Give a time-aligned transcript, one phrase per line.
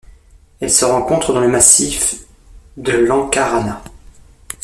[0.59, 2.25] Elle se rencontre dans le massif
[2.75, 3.83] de l’Ankarana.